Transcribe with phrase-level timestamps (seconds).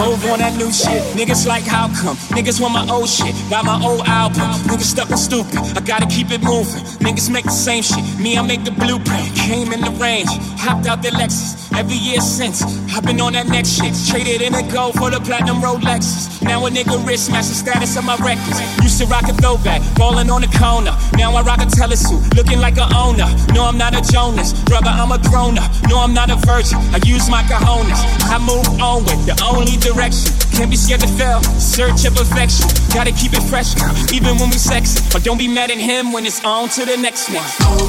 [0.00, 1.02] Hov on that new shit.
[1.12, 2.16] Niggas like how come?
[2.32, 3.34] Niggas want my old shit.
[3.50, 4.48] Got my old album.
[4.64, 5.60] Niggas stuck and stupid.
[5.76, 6.80] I gotta keep it moving.
[7.04, 8.02] Niggas make the same shit.
[8.18, 9.36] Me, I make the blueprint.
[9.36, 10.30] Came in the range.
[10.56, 11.69] Hopped out the Lexus.
[11.74, 12.62] Every year since.
[12.94, 13.94] I've been on that next shit.
[14.08, 16.42] Traded in a gold for the platinum Rolexes.
[16.42, 18.58] Now a nigga wrist match the status of my records.
[18.82, 19.80] Used to rock a throwback.
[19.96, 20.96] Ballin' on the corner.
[21.16, 22.34] Now I rock a telesuit.
[22.36, 23.28] Looking like a owner.
[23.54, 24.52] No, I'm not a Jonas.
[24.64, 25.70] Brother, I'm a grown up.
[25.88, 26.78] No, I'm not a virgin.
[26.92, 28.00] I use my cojones.
[28.28, 30.32] I move on with the only direction.
[30.52, 31.40] Can't be scared to fail.
[31.58, 32.68] Search of perfection.
[32.92, 33.74] Gotta keep it fresh,
[34.12, 35.00] even when we sexy.
[35.12, 37.44] But don't be mad at him when it's on to the next one.
[37.62, 37.88] Oh,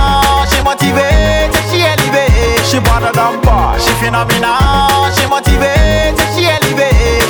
[4.01, 6.17] boy, she phenomenal, she motivated,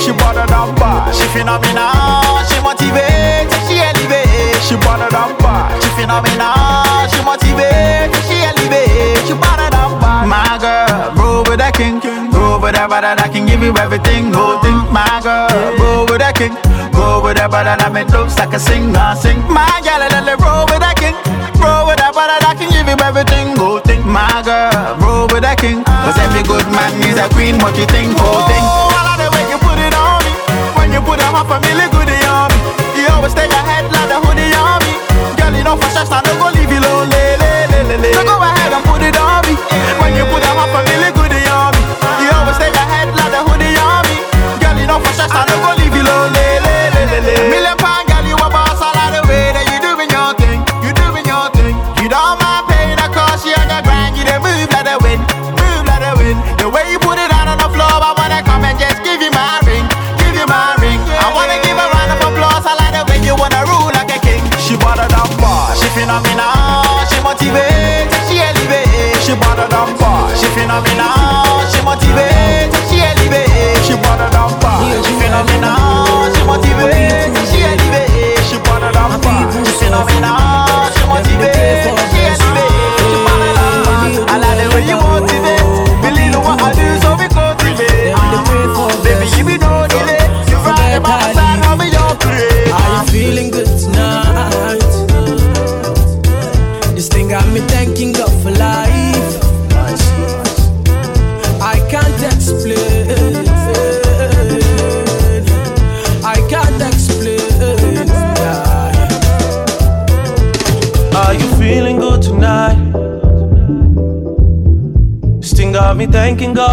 [0.03, 0.45] she wanna
[0.79, 4.61] boy, she phenomenal, she motivated, she elevate.
[4.63, 9.19] She wanna boy, she phenomenal, she motivated, she elevate.
[9.27, 9.67] She wanna
[9.99, 11.99] boy, my girl, roll with that king,
[12.31, 14.79] roll with that brother that can give you everything, whole thing.
[14.91, 16.55] My girl, roll with that king.
[16.93, 19.39] Roll with that brother that make looks like a singer, sing.
[19.47, 21.15] My girl, let it roll with that king.
[21.59, 23.55] Roll with that brother that can give him everything.
[26.51, 27.55] Good man needs a queen.
[27.63, 28.59] What you think, go think.
[28.59, 30.31] Oh, I like the way you put it on me.
[30.75, 32.59] When you put half a million goodie on me.
[32.99, 34.93] You always stay ahead like the hoodie on me.
[35.39, 37.19] Girl, you know for sure, I don't go leave you lonely.
[38.15, 39.40] So go ahead and put it on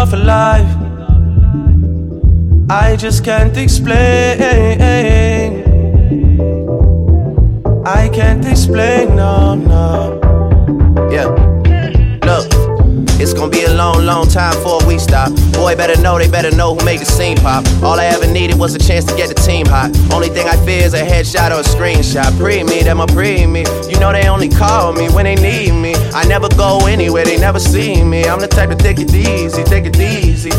[0.09, 0.75] for life.
[2.69, 4.39] I just can't explain.
[7.85, 11.09] I can't explain, no, no.
[11.11, 11.48] Yeah.
[13.29, 15.29] It's gonna be a long, long time before we stop.
[15.53, 17.63] Boy, better know, they better know who made the scene pop.
[17.83, 19.95] All I ever needed was a chance to get the team hot.
[20.11, 22.35] Only thing I fear is a headshot or a screenshot.
[22.39, 23.65] Pre me, them a pre me.
[23.87, 25.93] You know they only call me when they need me.
[26.11, 28.25] I never go anywhere, they never see me.
[28.25, 30.49] I'm the type to take it easy, take it easy.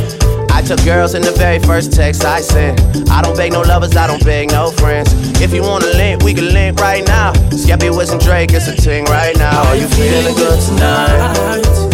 [0.53, 3.10] I took girls in the very first text I sent.
[3.10, 5.10] I don't beg no lovers, I don't beg no friends.
[5.41, 7.32] If you wanna link, we can link right now.
[7.50, 9.59] Skeppy with some Drake, it's a ting right now.
[9.66, 11.90] Are you feeling good tonight?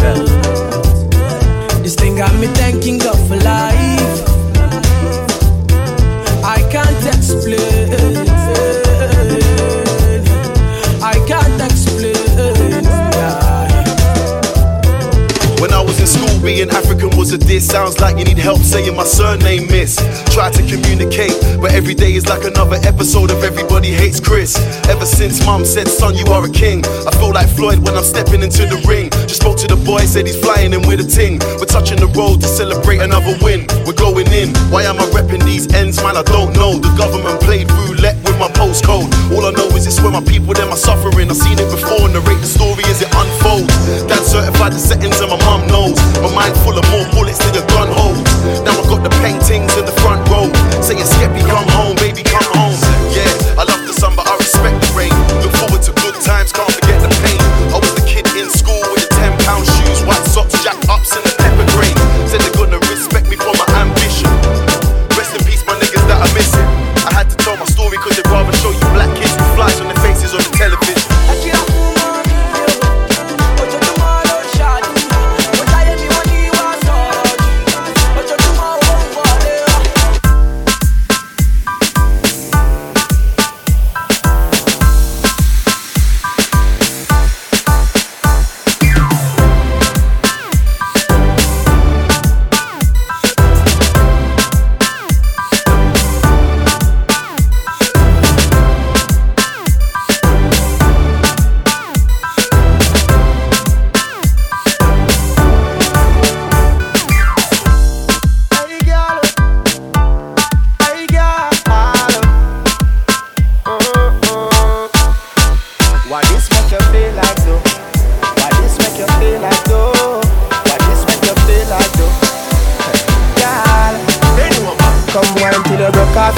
[20.66, 24.59] Communicate, but every day is like another episode of Everybody Hates Chris.
[24.89, 26.84] Ever since mum said, son, you are a king.
[27.07, 29.10] I feel like Floyd when I'm stepping into the ring.
[29.30, 31.39] Just spoke to the boy, said he's flying in with a ting.
[31.59, 33.66] We're touching the road to celebrate another win.
[33.86, 34.54] We're going in.
[34.74, 36.16] Why am I repping these ends, man?
[36.16, 36.78] I don't know.
[36.78, 39.09] The government played roulette with my postcode.
[39.33, 41.28] All I know is it's where my people, them are suffering.
[41.28, 43.72] I've seen it before, narrate the story as it unfolds.
[44.06, 45.97] Dad certified the settings and my mum knows.
[46.21, 48.28] My mind full of more bullets than a gun holds.
[48.65, 50.48] Now I got the paintings in the front row.
[50.80, 52.77] Say Saying, Skeppy, come home, baby, come home.
[53.12, 55.15] Yeah, I love the sun, but I respect the rain.
[55.41, 56.85] Look forward to good times, can't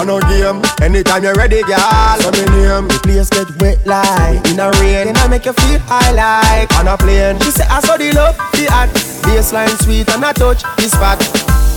[0.00, 1.78] On a game, anytime you're ready, girl.
[2.20, 5.52] So me name, the place get wet like in a rain, and I make you
[5.54, 7.38] feel high like on a plane.
[7.40, 8.90] She say I saw the love, the art,
[9.24, 11.18] baseline sweet and I touch the spot.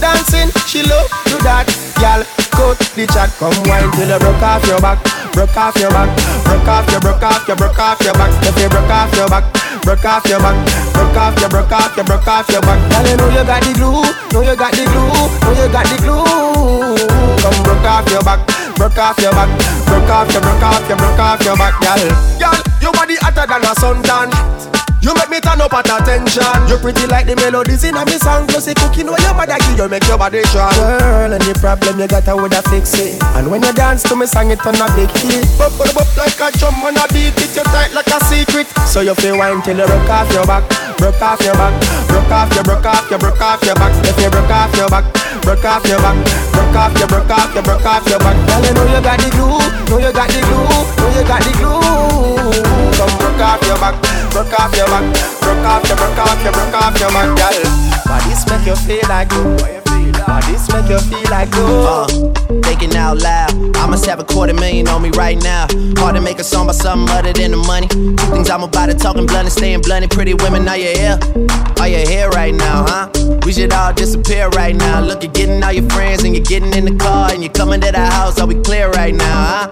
[0.01, 1.69] Dancing, she love do that,
[2.01, 2.25] girl.
[2.51, 4.97] Cut the chat, come wine till you broke off your back,
[5.31, 6.09] broke off your back,
[6.43, 8.33] broke off your, broke off your, broke off your back.
[8.43, 9.45] If you broke off your back,
[9.85, 10.57] broke off your back,
[10.91, 12.79] broke off your, broke off your, broke off your back.
[12.91, 14.03] Girl, you know you got the glue,
[14.33, 17.46] know you got the glue, know you got the glue.
[17.97, 18.45] Off your back,
[18.75, 19.49] broke off your back,
[19.87, 21.97] broke off your, broke off your, broke off your back, girl.
[22.37, 24.76] Girl, your body hotter than a suntan.
[25.07, 26.43] You make me turn up at attention.
[26.67, 28.43] You pretty like the melodies in a me song.
[28.43, 30.75] Plus, you cooking when your mother give you make your body strong.
[30.75, 33.15] Girl, any problem you got, I woulda fix it.
[33.39, 35.47] And when you dance to me song, it on a big hit.
[35.55, 37.31] Bop, bop, bop like a drum on a beat.
[37.39, 38.67] It you tight like a secret.
[38.83, 40.67] So you feel wine till you broke off your back,
[40.99, 41.71] broke off your back,
[42.11, 43.95] broke off your, broke off your, broke off your back.
[44.03, 45.07] If you broke off your back,
[45.39, 46.19] broke off your back,
[46.51, 48.35] broke off your, broke off your, broke off your back.
[48.43, 49.55] Girl, you know you got the glue,
[49.87, 50.67] know you got the glue,
[50.99, 52.66] know you got the glue.
[53.47, 53.95] Off your back,
[54.31, 55.05] broke off your back,
[55.39, 57.87] broke off your, broke off your, broke off your back, girl.
[58.05, 59.29] Bodies make you feel like
[60.27, 62.07] Bodies make you feel like Uh,
[62.63, 63.51] thinking out loud.
[63.77, 65.67] I must have a quarter million on me right now.
[65.97, 67.87] Hard to make a song about something other than the money.
[67.87, 70.03] Two things I'm about to talking blunt and staying blunt.
[70.03, 71.17] and Pretty women, are you here?
[71.79, 73.09] Are you here right now, huh?
[73.45, 74.99] We should all disappear right now.
[74.99, 77.79] Look, you're getting all your friends and you're getting in the car and you're coming
[77.79, 78.41] to the house.
[78.41, 79.69] Are we clear right now,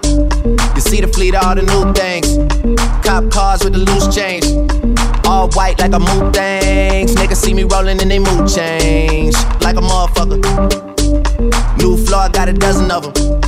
[0.74, 2.26] You see the fleet, all the new things.
[3.16, 4.44] Cop cars with the loose change.
[5.26, 7.14] All white like a mood things.
[7.14, 9.34] Niggas see me rolling and they mood change.
[9.62, 10.36] Like a motherfucker.
[11.78, 13.40] New floor, got a dozen of them.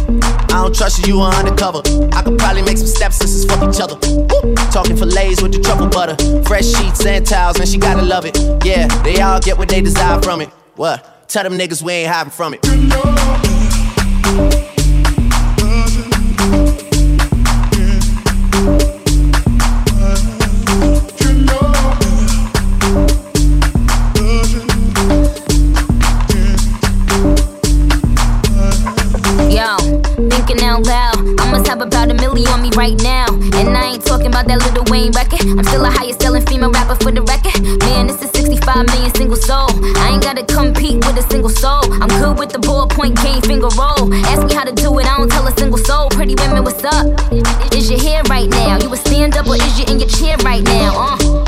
[0.48, 1.82] I don't trust you, you are undercover.
[2.14, 3.96] I could probably make some stepsisters fuck each other.
[4.00, 4.54] Woo!
[4.72, 6.16] Talking fillets with the truffle butter.
[6.44, 8.38] Fresh sheets and towels, and she gotta love it.
[8.64, 10.48] Yeah, they all get what they desire from it.
[10.76, 11.28] What?
[11.28, 13.57] Tell them niggas we ain't hiding from it.
[30.82, 31.40] Loud.
[31.40, 33.26] I must have about a million on me right now.
[33.58, 35.42] And I ain't talking about that Lil Wayne record.
[35.42, 37.58] I'm still the highest selling female rapper for the record.
[37.82, 39.70] Man, this is 65 million single soul.
[39.98, 41.82] I ain't gotta compete with a single soul.
[42.02, 44.12] I'm good with the ballpoint game, finger roll.
[44.30, 46.10] Ask me how to do it, I don't tell a single soul.
[46.10, 47.06] Pretty women, what's up?
[47.74, 48.78] Is you here right now?
[48.78, 50.94] You a stand up or is you in your chair right now?
[50.94, 51.38] Uh.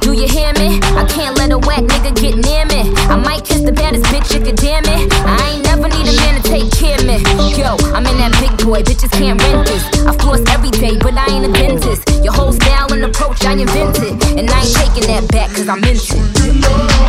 [0.00, 0.80] Do you hear me?
[0.96, 2.90] I can't let a whack nigga get near me.
[3.12, 5.12] I might kiss the baddest bitch, you could damn it.
[5.12, 5.49] I
[8.20, 9.84] that big boy, bitches can't rent this.
[10.06, 12.08] I floss every day, but I ain't a dentist.
[12.22, 14.12] Your whole style and approach, I invented.
[14.38, 16.99] And I ain't taking that back, cause I meant it.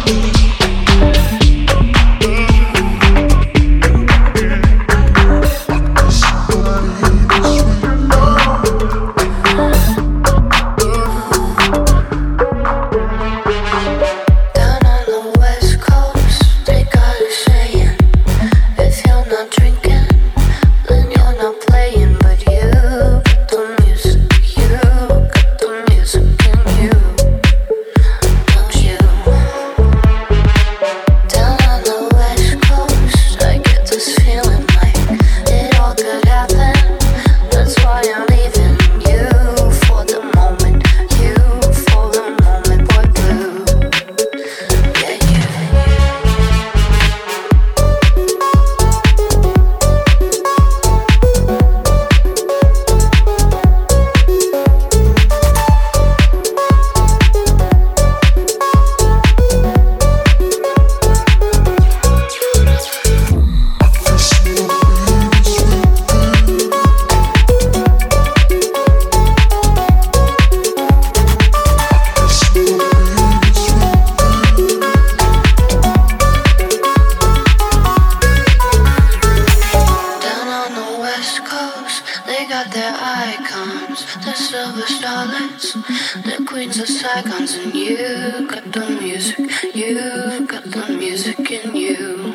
[89.02, 92.34] Got the music, you got the music in you,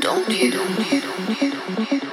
[0.00, 2.03] don't you?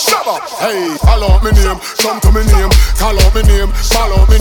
[0.00, 2.38] Shut up and Shabba know the same.
[2.60, 3.50] People, call out me
[4.00, 4.38] follow me,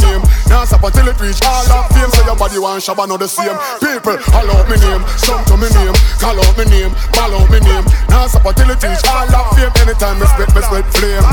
[0.47, 4.15] dance up at the reach, all that fame, so your body wants another CM Paper,
[4.31, 7.59] I love me name, some to me name, call out me name, call out me
[7.59, 7.85] name.
[8.07, 9.71] Now stop until it teach all of fame.
[9.83, 11.25] Anytime me spit, me spit flame.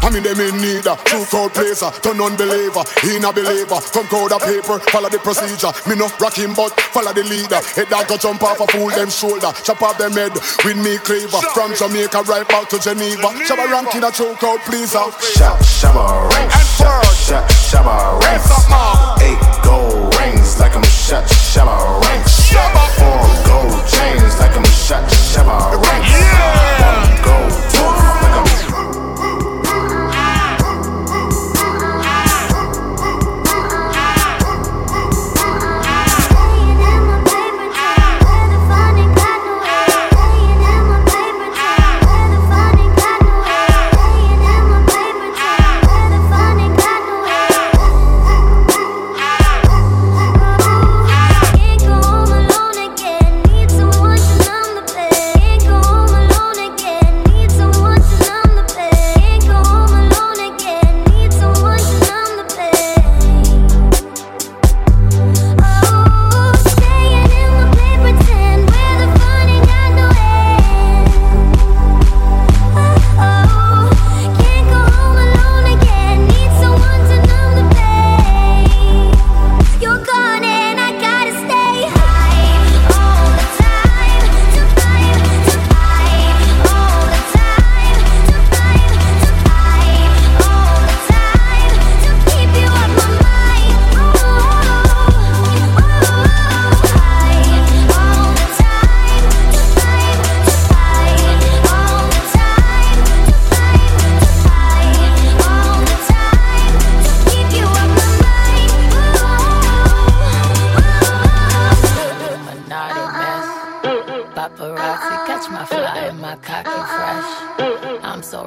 [0.00, 3.80] I mean them in need a true crowd placer, to non-believer, he not believer.
[3.92, 5.72] Come crowd of paper, follow the procedure.
[5.88, 7.60] Me no rock him, but follow the leader.
[7.76, 10.32] Head dog go jump off a fool them shoulder, chop off them head
[10.64, 11.40] with me cleaver.
[11.52, 13.32] From Jamaica right back to Geneva.
[13.44, 14.98] Shabba ranking a true crowd pleaser.
[14.98, 16.54] Shabba, Shabba ranks.
[16.80, 18.48] Shabba, Shabba ranks.
[19.22, 22.50] Eight gold rings like I'm shot, shabba ranks.
[22.98, 26.12] Four gold chains like I'm shot, shabba ranks.
[26.12, 26.79] One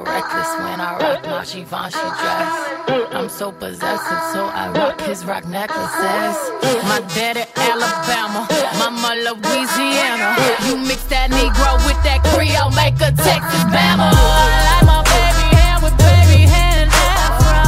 [0.04, 2.74] reckless when I rock my Givenchy dress.
[3.14, 6.36] I'm so possessive, so I rock his Roc necklaces.
[6.84, 8.46] My daddy Alabama,
[8.78, 10.36] My mama Louisiana.
[10.66, 14.10] You mix that Negro with that Creole, make a Texas Bama.
[14.10, 14.20] I
[14.68, 17.64] like my baby hair with baby hair afro.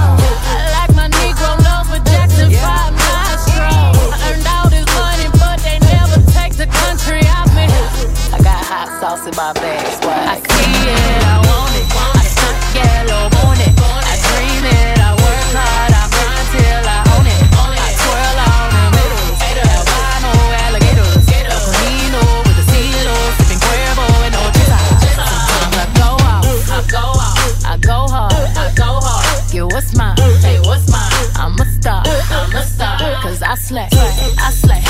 [0.52, 3.96] I like my Negro nose with Jackson 5 nostrils.
[4.12, 7.66] I earned all this money, but they never take the country out me.
[8.34, 9.86] I got hot sauce in my bag.
[10.04, 12.15] I see it, I want it.
[29.76, 30.16] What's mine?
[30.40, 31.10] Hey, what's mine?
[31.36, 32.98] I'm a star, I'm a star.
[33.22, 34.85] Cause I slay, I slay,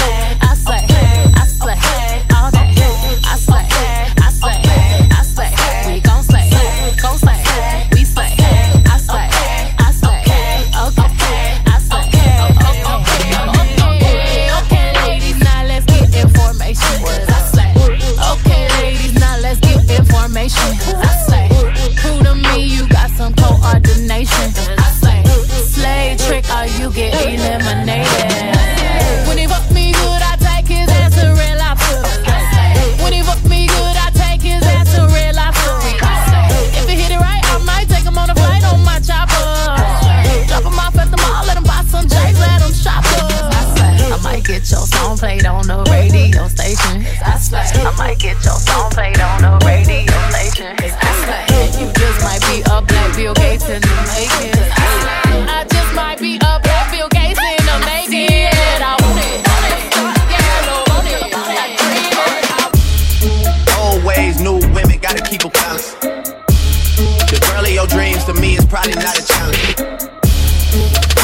[64.37, 66.01] Ways, new women, gotta keep them balanced.
[66.01, 69.81] The girl of your dreams to me is probably not a challenge.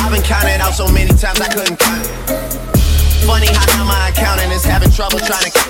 [0.00, 2.06] I've been counting out so many times I couldn't count.
[3.26, 5.60] Funny how now my accountant is having trouble trying to.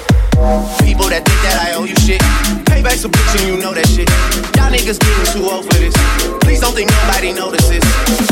[0.83, 2.23] People that think that I owe you shit.
[2.67, 4.09] Payback some bitch and you know that shit.
[4.57, 5.95] Y'all niggas getting too old for this.
[6.43, 7.83] Please don't think nobody notices.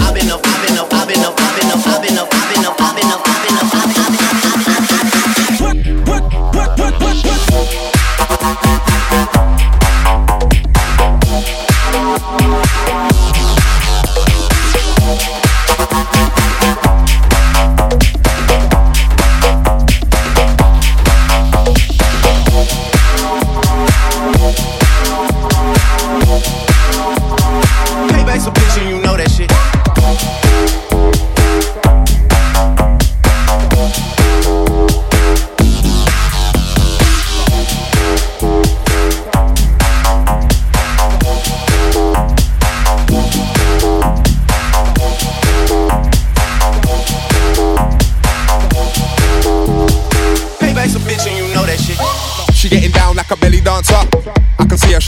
[0.01, 2.29] I've been up, I've been up, I've been up, I've been up, I've been up,
[2.33, 3.90] I've been up, I've been up, I've been up, I've been up,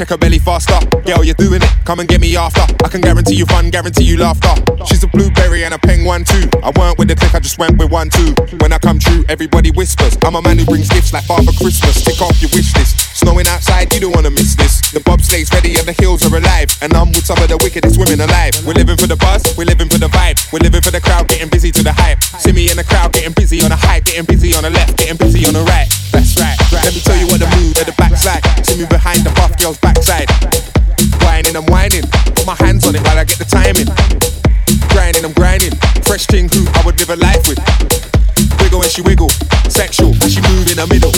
[0.03, 0.79] shake her belly faster.
[1.07, 1.71] Girl, you're doing it.
[1.85, 2.63] Come and get me after.
[2.85, 4.51] I can guarantee you fun, guarantee you laughter.
[4.87, 6.51] She's a blueberry and a peng one too.
[6.63, 8.35] I weren't with the click, I just went with one too.
[8.59, 10.19] When I come true, everybody whispers.
[10.25, 12.03] I'm a man who brings gifts like Father Christmas.
[12.03, 12.99] Tick off your wish list.
[13.15, 14.81] Snowing outside, you don't wanna miss this.
[14.91, 16.75] The bobsleigh's ready and the hills are alive.
[16.83, 18.59] And I'm with some of the wickedest women alive.
[18.67, 20.43] We're living for the buzz, we're living for the vibe.
[20.53, 22.23] We're living for the crowd, getting busy to the hype.
[22.43, 24.99] See me in the crowd, getting busy on the hype, getting busy on the left,
[24.99, 25.87] getting busy on the right.
[26.83, 28.43] Let me tell you what the move at the backside.
[28.67, 30.27] See me behind the buff girl's backside.
[31.23, 32.03] Whining, I'm whining.
[32.35, 33.87] Put my hands on it while I get the timing.
[34.91, 35.79] Grinding, I'm grinding.
[36.03, 37.63] Fresh thing who I would live a life with.
[38.61, 39.31] Wiggle and she wiggle.
[39.71, 41.12] Sexual, and she move in the middle.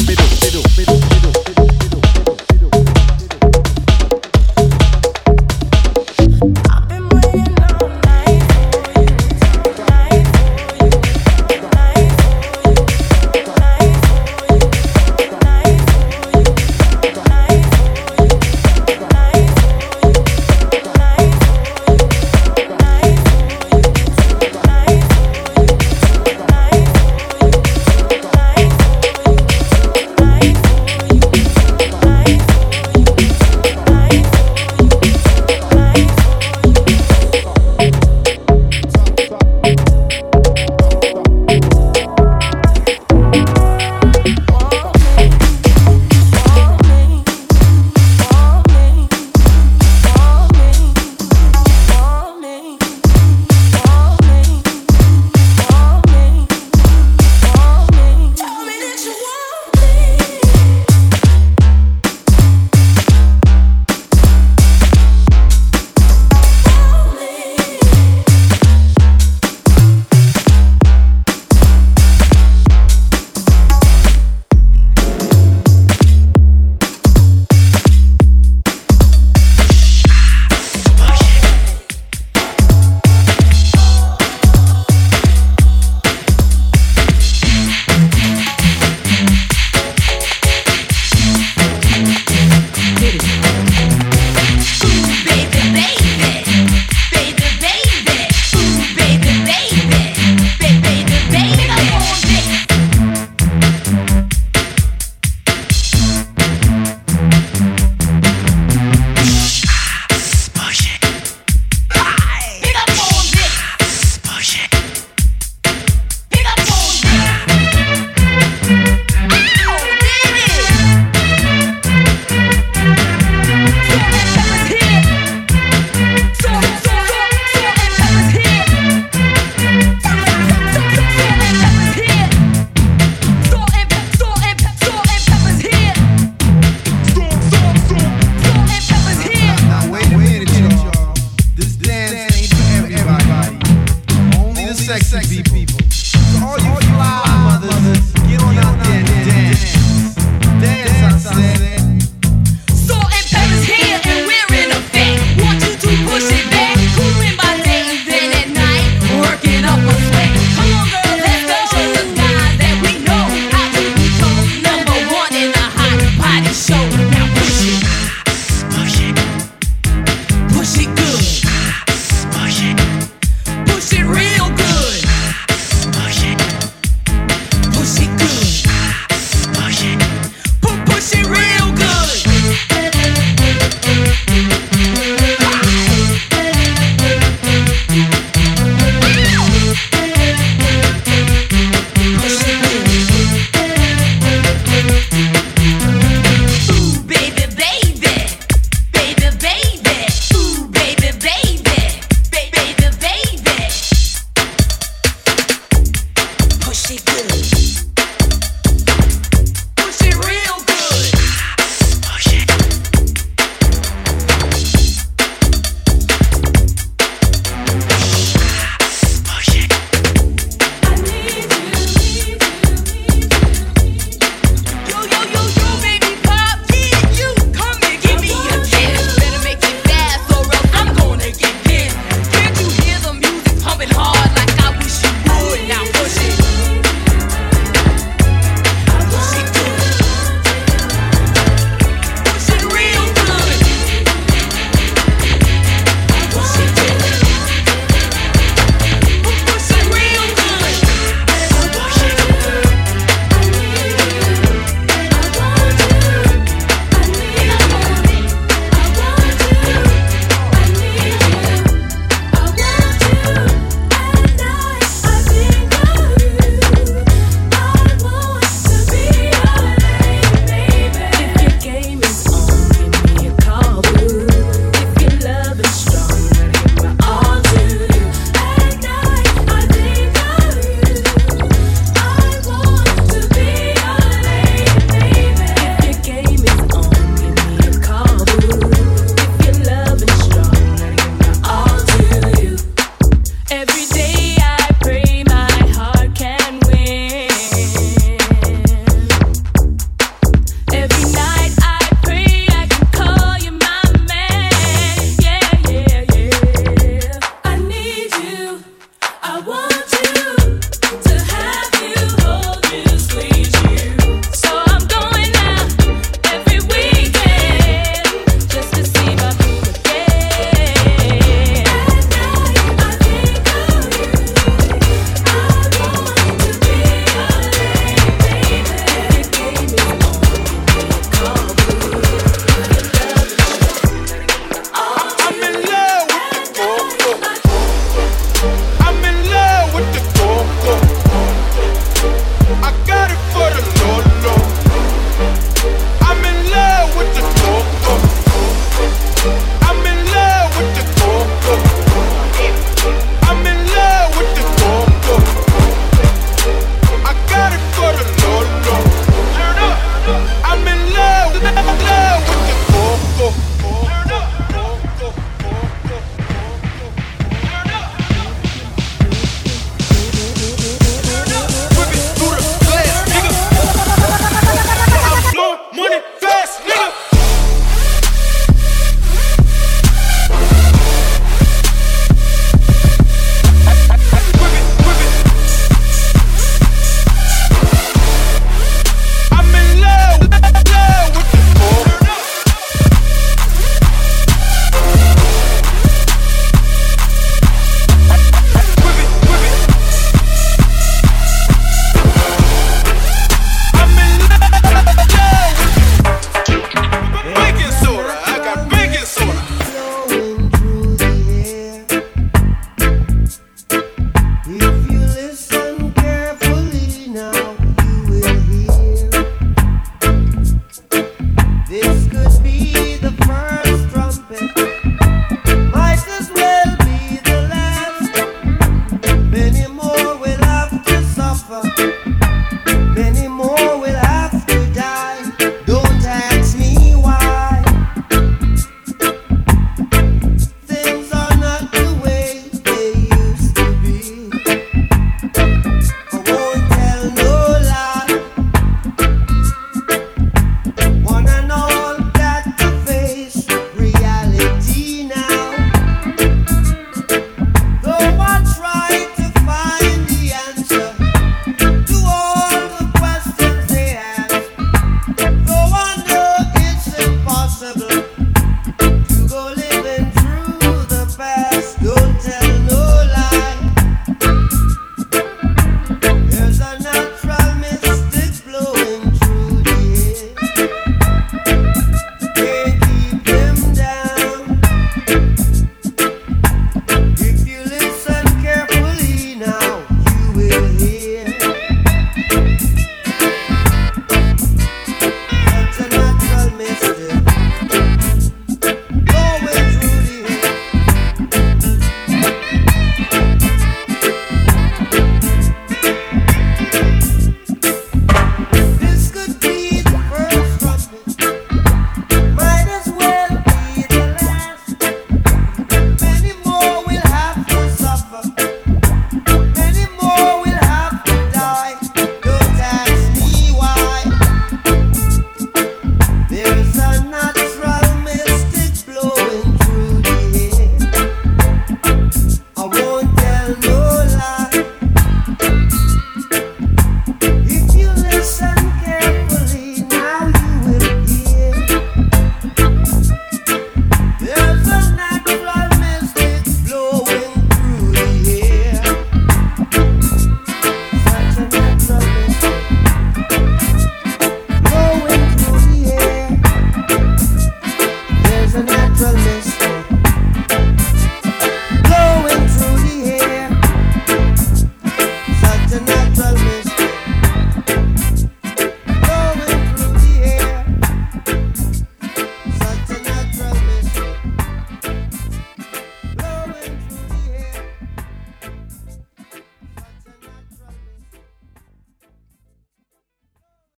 [467.64, 468.03] another.